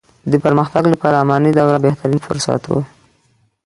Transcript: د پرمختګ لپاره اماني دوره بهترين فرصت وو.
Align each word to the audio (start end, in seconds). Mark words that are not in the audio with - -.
د 0.31 0.33
پرمختګ 0.43 0.83
لپاره 0.93 1.15
اماني 1.23 1.51
دوره 1.59 1.77
بهترين 1.85 2.19
فرصت 2.27 2.61
وو. 2.65 2.81